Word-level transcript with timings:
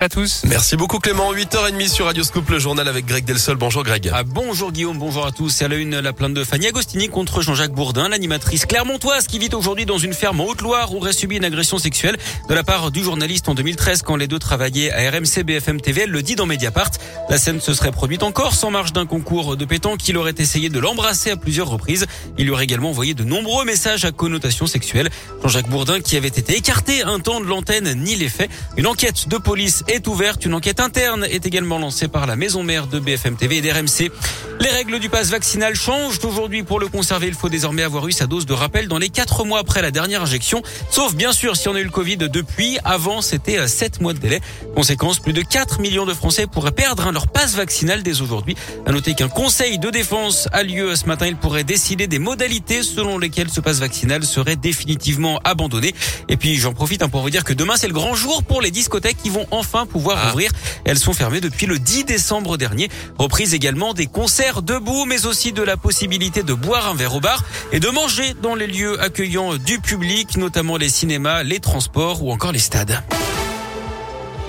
à 0.00 0.08
tous. 0.08 0.44
Merci 0.46 0.76
beaucoup 0.76 0.98
Clément. 0.98 1.30
8h30 1.34 1.88
sur 1.88 2.06
Radio 2.06 2.24
Scoop, 2.24 2.48
le 2.48 2.58
journal 2.58 2.88
avec 2.88 3.04
Greg 3.04 3.26
Delsol. 3.26 3.56
Bonjour 3.56 3.82
Greg. 3.82 4.10
Ah, 4.14 4.22
bonjour 4.24 4.72
Guillaume, 4.72 4.98
bonjour 4.98 5.26
à 5.26 5.30
tous. 5.30 5.50
C'est 5.50 5.66
à 5.66 5.68
la 5.68 5.76
une 5.76 5.98
la 6.00 6.14
plainte 6.14 6.32
de 6.32 6.42
Fanny 6.42 6.66
Agostini 6.68 7.08
contre 7.08 7.42
Jean-Jacques 7.42 7.74
Bourdin, 7.74 8.08
l'animatrice 8.08 8.64
clermontoise 8.64 9.26
qui 9.26 9.38
vit 9.38 9.50
aujourd'hui 9.52 9.84
dans 9.84 9.98
une 9.98 10.14
ferme 10.14 10.40
en 10.40 10.46
Haute-Loire 10.46 10.94
où 10.94 10.96
aurait 10.96 11.12
subi 11.12 11.36
une 11.36 11.44
agression 11.44 11.76
sexuelle 11.76 12.16
de 12.48 12.54
la 12.54 12.64
part 12.64 12.90
du 12.90 13.02
journaliste 13.04 13.50
en 13.50 13.54
2013 13.54 14.00
quand 14.00 14.16
les 14.16 14.26
deux 14.26 14.38
travaillaient 14.38 14.90
à 14.90 15.10
RMC 15.10 15.44
BFM 15.44 15.82
TV. 15.82 16.02
Elle 16.02 16.10
le 16.10 16.22
dit 16.22 16.34
dans 16.34 16.46
Mediapart. 16.46 16.92
La 17.28 17.36
scène 17.36 17.60
se 17.60 17.74
serait 17.74 17.92
produite 17.92 18.22
encore 18.22 18.54
sans 18.54 18.70
marge 18.70 18.94
d'un 18.94 19.04
concours 19.04 19.58
de 19.58 19.64
pétanque 19.66 19.98
qu'il 19.98 20.16
aurait 20.16 20.34
essayé 20.38 20.70
de 20.70 20.78
l'embrasser 20.78 21.30
à 21.30 21.36
plusieurs 21.36 21.68
reprises. 21.68 22.06
Il 22.38 22.46
lui 22.46 22.52
aurait 22.52 22.64
également 22.64 22.88
envoyé 22.88 23.12
de 23.12 23.24
nombreux 23.24 23.66
messages 23.66 24.06
à 24.06 24.12
connotation 24.12 24.66
sexuelle. 24.66 25.10
Jean-Jacques 25.42 25.68
Bourdin 25.68 26.00
qui 26.00 26.16
avait 26.16 26.28
été 26.28 26.56
écarté 26.56 27.02
un 27.02 27.20
temps 27.20 27.40
de 27.40 27.44
l'antenne 27.44 27.92
ni 28.02 28.16
les 28.16 28.30
faits. 28.30 28.50
Une 28.78 28.86
enquête 28.86 29.28
de 29.28 29.36
police 29.36 29.84
est 29.90 30.06
ouverte. 30.06 30.44
Une 30.44 30.54
enquête 30.54 30.78
interne 30.78 31.24
est 31.24 31.46
également 31.46 31.78
lancée 31.78 32.06
par 32.06 32.26
la 32.26 32.36
maison 32.36 32.62
mère 32.62 32.86
de 32.86 33.00
BFM 33.00 33.36
TV 33.36 33.56
et 33.56 33.60
d'RMC. 33.60 34.10
Les 34.60 34.68
règles 34.68 34.98
du 34.98 35.08
pass 35.08 35.30
vaccinal 35.30 35.74
changent 35.74 36.20
aujourd'hui. 36.22 36.62
Pour 36.62 36.78
le 36.78 36.86
conserver, 36.86 37.26
il 37.26 37.34
faut 37.34 37.48
désormais 37.48 37.82
avoir 37.82 38.06
eu 38.06 38.12
sa 38.12 38.26
dose 38.26 38.46
de 38.46 38.52
rappel 38.52 38.88
dans 38.88 38.98
les 38.98 39.08
quatre 39.08 39.44
mois 39.44 39.58
après 39.58 39.82
la 39.82 39.90
dernière 39.90 40.22
injection. 40.22 40.62
Sauf 40.90 41.14
bien 41.14 41.32
sûr 41.32 41.56
si 41.56 41.68
on 41.68 41.74
a 41.74 41.80
eu 41.80 41.84
le 41.84 41.90
Covid 41.90 42.18
depuis. 42.18 42.78
Avant, 42.84 43.20
c'était 43.20 43.66
7 43.66 44.00
mois 44.00 44.12
de 44.12 44.18
délai. 44.18 44.40
Conséquence, 44.76 45.18
plus 45.18 45.32
de 45.32 45.42
4 45.42 45.80
millions 45.80 46.06
de 46.06 46.14
Français 46.14 46.46
pourraient 46.46 46.72
perdre 46.72 47.10
leur 47.10 47.26
passe 47.26 47.54
vaccinal 47.54 48.02
dès 48.02 48.20
aujourd'hui. 48.20 48.54
À 48.86 48.92
noter 48.92 49.14
qu'un 49.14 49.28
conseil 49.28 49.78
de 49.78 49.90
défense 49.90 50.48
a 50.52 50.62
lieu 50.62 50.94
ce 50.94 51.06
matin. 51.06 51.26
Il 51.26 51.36
pourrait 51.36 51.64
décider 51.64 52.06
des 52.06 52.18
modalités 52.18 52.82
selon 52.82 53.18
lesquelles 53.18 53.50
ce 53.50 53.60
passe 53.60 53.78
vaccinal 53.78 54.24
serait 54.24 54.56
définitivement 54.56 55.40
abandonné. 55.42 55.94
Et 56.28 56.36
puis, 56.36 56.56
j'en 56.56 56.74
profite 56.74 57.02
hein, 57.02 57.08
pour 57.08 57.22
vous 57.22 57.30
dire 57.30 57.44
que 57.44 57.54
demain, 57.54 57.74
c'est 57.76 57.88
le 57.88 57.94
grand 57.94 58.14
jour 58.14 58.44
pour 58.44 58.62
les 58.62 58.70
discothèques 58.70 59.16
qui 59.22 59.30
vont 59.30 59.46
enfin 59.50 59.79
pouvoir 59.86 60.18
ah. 60.22 60.28
ouvrir. 60.30 60.50
Elles 60.84 60.98
sont 60.98 61.12
fermées 61.12 61.40
depuis 61.40 61.66
le 61.66 61.78
10 61.78 62.04
décembre 62.04 62.56
dernier. 62.56 62.88
Reprise 63.18 63.54
également 63.54 63.94
des 63.94 64.06
concerts 64.06 64.62
debout, 64.62 65.04
mais 65.06 65.26
aussi 65.26 65.52
de 65.52 65.62
la 65.62 65.76
possibilité 65.76 66.42
de 66.42 66.54
boire 66.54 66.88
un 66.88 66.94
verre 66.94 67.14
au 67.14 67.20
bar 67.20 67.44
et 67.72 67.80
de 67.80 67.88
manger 67.88 68.34
dans 68.42 68.54
les 68.54 68.66
lieux 68.66 69.00
accueillants 69.00 69.56
du 69.56 69.78
public, 69.80 70.36
notamment 70.36 70.76
les 70.76 70.88
cinémas, 70.88 71.42
les 71.42 71.60
transports 71.60 72.22
ou 72.22 72.32
encore 72.32 72.52
les 72.52 72.58
stades. 72.58 73.02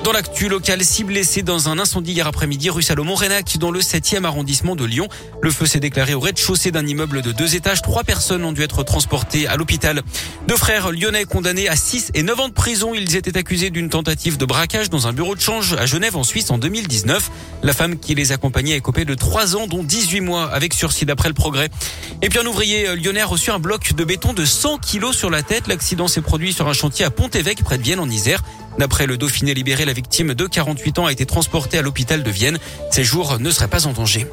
Dans 0.03 0.13
l'actu 0.13 0.49
local, 0.49 0.83
six 0.83 1.03
blessés 1.03 1.43
dans 1.43 1.69
un 1.69 1.77
incendie 1.77 2.13
hier 2.13 2.25
après-midi 2.25 2.71
rue 2.71 2.81
Salomon-Rénac 2.81 3.59
dans 3.59 3.69
le 3.69 3.81
7e 3.81 4.23
arrondissement 4.23 4.75
de 4.75 4.83
Lyon. 4.83 5.07
Le 5.43 5.51
feu 5.51 5.67
s'est 5.67 5.79
déclaré 5.79 6.15
au 6.15 6.19
rez-de-chaussée 6.19 6.71
d'un 6.71 6.87
immeuble 6.87 7.21
de 7.21 7.31
deux 7.31 7.55
étages. 7.55 7.83
Trois 7.83 8.03
personnes 8.03 8.43
ont 8.43 8.51
dû 8.51 8.63
être 8.63 8.81
transportées 8.81 9.45
à 9.45 9.57
l'hôpital. 9.57 10.01
Deux 10.47 10.57
frères 10.57 10.91
lyonnais 10.91 11.25
condamnés 11.25 11.69
à 11.69 11.75
6 11.75 12.11
et 12.15 12.23
9 12.23 12.39
ans 12.39 12.47
de 12.47 12.53
prison. 12.53 12.95
Ils 12.95 13.15
étaient 13.15 13.37
accusés 13.37 13.69
d'une 13.69 13.89
tentative 13.89 14.37
de 14.37 14.45
braquage 14.45 14.89
dans 14.89 15.05
un 15.05 15.13
bureau 15.13 15.35
de 15.35 15.41
change 15.41 15.73
à 15.73 15.85
Genève 15.85 16.17
en 16.17 16.23
Suisse 16.23 16.49
en 16.49 16.57
2019. 16.57 17.29
La 17.61 17.73
femme 17.73 17.99
qui 17.99 18.15
les 18.15 18.31
accompagnait 18.31 18.73
a 18.73 18.77
écopé 18.77 19.05
de 19.05 19.13
3 19.13 19.55
ans 19.55 19.67
dont 19.67 19.83
18 19.83 20.21
mois 20.21 20.51
avec 20.51 20.73
sursis 20.73 21.05
d'après 21.05 21.27
le 21.27 21.35
progrès. 21.35 21.69
Et 22.23 22.29
puis 22.29 22.39
un 22.39 22.45
ouvrier 22.47 22.95
lyonnais 22.95 23.21
a 23.21 23.27
reçu 23.27 23.51
un 23.51 23.59
bloc 23.59 23.93
de 23.93 24.03
béton 24.03 24.33
de 24.33 24.45
100 24.45 24.79
kilos 24.79 25.15
sur 25.15 25.29
la 25.29 25.43
tête. 25.43 25.67
L'accident 25.67 26.07
s'est 26.07 26.21
produit 26.21 26.53
sur 26.53 26.67
un 26.67 26.73
chantier 26.73 27.05
à 27.05 27.11
Pont-Évêque 27.11 27.63
près 27.63 27.77
de 27.77 27.83
Vienne 27.83 27.99
en 27.99 28.09
Isère. 28.09 28.41
D'après 28.77 29.05
le 29.05 29.17
Dauphiné 29.17 29.53
libéré, 29.53 29.85
la 29.85 29.93
victime 29.93 30.33
de 30.33 30.47
48 30.47 30.99
ans 30.99 31.05
a 31.05 31.11
été 31.11 31.25
transportée 31.25 31.77
à 31.77 31.81
l'hôpital 31.81 32.23
de 32.23 32.31
Vienne. 32.31 32.59
Ses 32.91 33.03
jours 33.03 33.39
ne 33.39 33.51
seraient 33.51 33.67
pas 33.67 33.87
en 33.87 33.93
danger. 33.93 34.27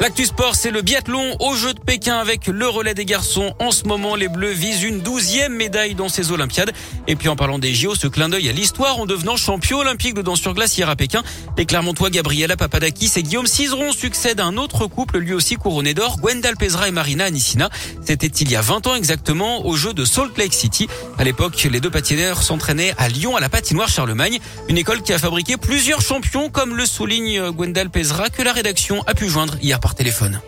L'actu 0.00 0.26
sport, 0.26 0.54
c'est 0.54 0.70
le 0.70 0.82
biathlon 0.82 1.36
au 1.40 1.54
jeu 1.54 1.72
de 1.72 1.80
Pékin 1.80 2.18
avec 2.18 2.48
le 2.48 2.68
relais 2.68 2.94
des 2.94 3.04
garçons. 3.04 3.54
En 3.58 3.70
ce 3.70 3.84
moment, 3.84 4.16
les 4.16 4.28
Bleus 4.28 4.50
visent 4.50 4.82
une 4.82 5.00
douzième 5.00 5.54
médaille 5.54 5.94
dans 5.94 6.08
ces 6.08 6.32
Olympiades. 6.32 6.72
Et 7.06 7.16
puis 7.16 7.28
en 7.28 7.36
parlant 7.36 7.58
des 7.58 7.72
JO, 7.72 7.94
ce 7.94 8.08
clin 8.08 8.28
d'œil 8.28 8.48
à 8.48 8.52
l'histoire 8.52 8.98
en 8.98 9.06
devenant 9.06 9.36
champion 9.36 9.78
olympique 9.78 10.14
de 10.14 10.20
danse 10.20 10.40
sur 10.40 10.52
glace 10.52 10.76
hier 10.76 10.90
à 10.90 10.96
Pékin. 10.96 11.22
Les 11.56 11.64
Clermontois 11.64 12.10
Gabriela 12.10 12.56
Papadakis 12.56 13.12
et 13.16 13.22
Guillaume 13.22 13.46
Cizeron 13.46 13.92
succèdent 13.92 14.40
à 14.40 14.44
un 14.44 14.56
autre 14.56 14.88
couple 14.88 15.18
lui 15.18 15.32
aussi 15.32 15.54
couronné 15.54 15.94
d'or, 15.94 16.18
Gwendal 16.18 16.56
Pezra 16.56 16.88
et 16.88 16.92
Marina 16.92 17.24
Anissina. 17.24 17.70
C'était 18.04 18.26
il 18.26 18.50
y 18.50 18.56
a 18.56 18.60
20 18.60 18.88
ans 18.88 18.96
exactement 18.96 19.64
au 19.64 19.76
jeu 19.76 19.94
de 19.94 20.04
Salt 20.04 20.36
Lake 20.36 20.54
City. 20.54 20.88
À 21.18 21.24
l'époque, 21.24 21.68
les 21.70 21.80
deux 21.80 21.90
patineurs 21.90 22.42
s'entraînaient 22.42 22.94
à 22.98 23.08
Lyon 23.08 23.36
à 23.36 23.40
la 23.40 23.48
patinoire 23.48 23.88
Charlemagne, 23.88 24.40
une 24.68 24.76
école 24.76 25.02
qui 25.02 25.12
a 25.12 25.18
fabriqué 25.18 25.56
plusieurs 25.56 26.00
champions 26.00 26.50
comme 26.50 26.76
le 26.76 26.84
souligne 26.84 27.50
Gwendal 27.52 27.90
Pezra 27.90 28.28
que 28.28 28.42
la 28.42 28.52
rédaction 28.52 29.02
a 29.06 29.14
pu 29.14 29.28
joindre 29.28 29.54
hier 29.62 29.80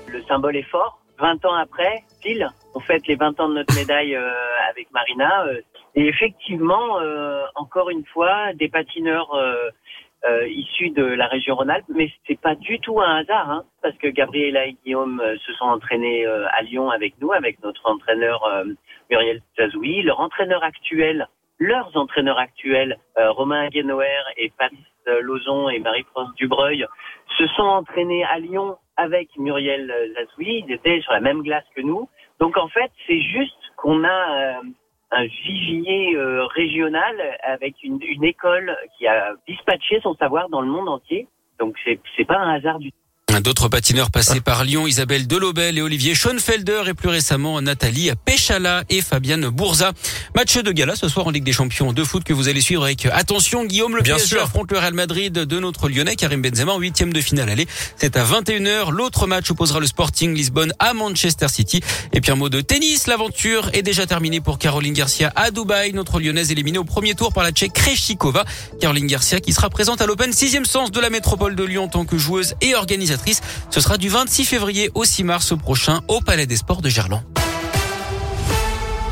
Le 0.09 0.23
symbole 0.25 0.57
est 0.57 0.71
fort. 0.71 0.99
20 1.19 1.45
ans 1.45 1.55
après, 1.55 2.05
pile, 2.23 2.49
on 2.75 2.81
fête 2.81 3.07
les 3.07 3.17
20 3.17 3.39
ans 3.41 3.49
de 3.49 3.55
notre 3.55 3.75
médaille 3.75 4.15
euh, 4.15 4.31
avec 4.71 4.91
Marina. 4.93 5.45
Euh, 5.45 5.61
et 5.95 6.07
effectivement, 6.07 7.01
euh, 7.01 7.45
encore 7.55 7.91
une 7.91 8.05
fois, 8.07 8.53
des 8.55 8.69
patineurs 8.69 9.31
issus 10.49 10.91
de 10.91 11.05
la 11.05 11.29
région 11.29 11.55
Rhône-Alpes, 11.55 11.87
mais 11.89 12.11
c'est 12.27 12.41
pas 12.41 12.57
du 12.57 12.81
tout 12.81 13.01
un 13.01 13.19
hasard, 13.19 13.49
hein, 13.49 13.65
parce 13.83 13.97
que 13.99 14.09
Gabriela 14.09 14.67
et 14.67 14.77
Guillaume 14.85 15.23
se 15.47 15.53
sont 15.53 15.67
entraînés 15.67 16.27
à 16.27 16.63
Lyon 16.63 16.91
avec 16.91 17.15
nous, 17.21 17.31
avec 17.33 17.63
notre 17.63 17.89
entraîneur 17.89 18.43
Muriel 19.09 19.41
Zazoui. 19.57 20.03
Leur 20.03 20.19
entraîneur 20.19 20.65
actuel, 20.65 21.29
leurs 21.61 21.97
entraîneurs 21.97 22.39
actuels, 22.39 22.99
Romain 23.17 23.69
Guénoer 23.69 24.25
et 24.37 24.51
Paris 24.59 24.85
Lozon 25.21 25.69
et 25.69 25.79
Marie-France 25.79 26.35
Dubreuil, 26.35 26.87
se 27.39 27.47
sont 27.49 27.63
entraînés 27.63 28.25
à 28.25 28.41
Lyon 28.41 28.77
avec 28.97 29.29
Muriel 29.37 29.93
Zazoui. 30.15 30.65
Ils 30.67 30.73
étaient 30.73 31.01
sur 31.01 31.13
la 31.13 31.21
même 31.21 31.43
glace 31.43 31.65
que 31.75 31.83
nous. 31.83 32.09
Donc 32.41 32.57
en 32.57 32.69
fait, 32.69 32.91
c'est 33.07 33.21
juste 33.21 33.57
qu'on 33.77 34.05
a 34.05 34.59
euh, 34.59 34.63
un 35.11 35.25
vivier 35.25 36.17
euh, 36.17 36.45
régional 36.47 37.39
avec 37.43 37.83
une, 37.83 37.99
une, 38.03 38.25
école 38.25 38.77
qui 38.97 39.07
a 39.07 39.35
dispatché 39.47 40.01
son 40.01 40.15
savoir 40.15 40.49
dans 40.49 40.61
le 40.61 40.69
monde 40.69 40.89
entier. 40.89 41.29
Donc 41.59 41.77
c'est 41.85 42.01
c'est 42.17 42.25
pas 42.25 42.39
un 42.39 42.55
hasard 42.55 42.79
du 42.79 42.93
tout. 42.93 43.06
D'autres 43.43 43.69
patineurs 43.69 44.11
passés 44.11 44.41
par 44.41 44.65
Lyon, 44.65 44.87
Isabelle 44.87 45.27
Delobel 45.27 45.77
et 45.77 45.83
Olivier 45.83 46.15
Schoenfelder 46.15 46.85
et 46.87 46.95
plus 46.95 47.11
récemment 47.11 47.61
Nathalie 47.61 48.11
Péchala 48.25 48.85
et 48.89 49.03
Fabienne 49.03 49.49
Bourza. 49.49 49.93
Match 50.35 50.57
de 50.57 50.73
gala 50.73 50.97
ce 50.97 51.07
soir 51.09 51.27
en 51.27 51.31
Ligue 51.31 51.45
des 51.45 51.53
Champions 51.53 51.93
de 51.93 52.03
foot 52.03 52.25
que 52.25 52.33
vous 52.33 52.49
allez 52.49 52.63
suivre 52.63 52.85
avec 52.85 53.05
attention 53.07 53.65
Guillaume 53.67 53.95
le 53.95 54.03
Bien 54.03 54.17
PSG 54.17 54.39
affronte 54.39 54.73
le 54.73 54.79
Real 54.79 54.95
Madrid 54.95 55.35
de 55.35 55.61
notre 55.61 55.91
Lyonnais 55.91 56.17
Karim 56.17 56.41
Benzema 56.41 56.73
en 56.73 56.79
huitième 56.79 57.13
de 57.13 57.21
finale 57.21 57.51
aller. 57.51 57.67
C'est 57.97 58.17
à 58.17 58.25
21h. 58.25 58.91
L'autre 58.91 59.27
match 59.27 59.51
opposera 59.51 59.81
le 59.81 59.87
Sporting 59.87 60.35
Lisbonne 60.35 60.73
à 60.79 60.95
Manchester 60.95 61.49
City. 61.49 61.83
Et 62.15 62.23
puis 62.23 62.33
un 62.33 62.37
mot 62.37 62.49
de 62.49 62.63
tennis. 62.63 63.07
L'aventure 63.07 63.69
est 63.75 63.83
déjà 63.83 64.07
terminée 64.07 64.41
pour 64.41 64.59
Caroline 64.59 64.95
Garcia 64.95 65.31
à 65.37 65.51
Dubaï. 65.51 65.93
Notre 65.93 66.21
Lyonnaise 66.21 66.53
éliminée 66.53 66.79
au 66.79 66.85
premier 66.85 67.15
tour 67.15 67.35
par 67.35 67.45
la 67.45 67.53
Tchèque 67.53 67.75
Krejcikova. 67.75 68.45
Caroline 68.81 69.07
Garcia 69.07 69.41
qui 69.41 69.53
sera 69.53 69.69
présente 69.69 70.01
à 70.01 70.07
l'Open 70.07 70.33
sixième 70.33 70.65
sens 70.65 70.91
de 70.91 71.01
la 71.01 71.11
métropole 71.11 71.55
de 71.55 71.65
Lyon 71.65 71.85
en 71.85 71.89
tant 71.89 72.05
que 72.07 72.17
joueuse 72.17 72.55
et 72.63 72.75
organisatrice 72.75 73.26
ce 73.71 73.81
sera 73.81 73.99
du 73.99 74.09
26 74.09 74.45
février 74.45 74.91
au 74.95 75.05
6 75.05 75.25
mars 75.25 75.55
prochain 75.57 76.01
au 76.09 76.21
Palais 76.21 76.47
des 76.47 76.57
Sports 76.57 76.83
de 76.83 76.89
Gerland. 76.89 77.23